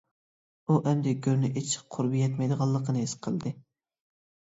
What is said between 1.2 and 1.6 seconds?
گۆرنى